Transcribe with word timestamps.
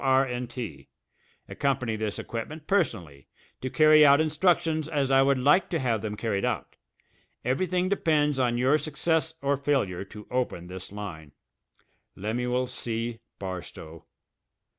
R. 0.03 0.27
& 0.41 0.47
T. 0.49 0.87
Accompany 1.47 1.95
this 1.95 2.17
equipment 2.17 2.65
personally 2.65 3.27
to 3.61 3.69
carry 3.69 4.03
out 4.03 4.19
instructions 4.19 4.87
as 4.89 5.11
I 5.11 5.21
would 5.21 5.37
like 5.37 5.69
to 5.69 5.77
have 5.77 6.01
them 6.01 6.17
carried 6.17 6.43
out. 6.43 6.75
Everything 7.45 7.87
depends 7.87 8.39
on 8.39 8.57
your 8.57 8.79
success 8.79 9.35
or 9.43 9.57
failure 9.57 10.03
to 10.05 10.25
open 10.31 10.65
this 10.65 10.91
line. 10.91 11.33
LEMUEL 12.15 12.65
C. 12.65 13.19
BARSTOW. 13.37 14.03